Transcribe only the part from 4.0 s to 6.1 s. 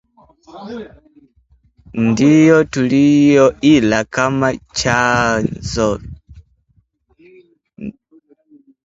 Kama chajio